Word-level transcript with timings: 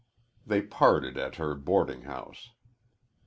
They 0.47 0.63
parted 0.63 1.15
at 1.15 1.35
her 1.35 1.53
boarding 1.53 2.05
house. 2.05 2.49